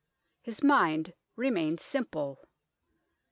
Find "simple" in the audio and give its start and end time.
1.79-2.43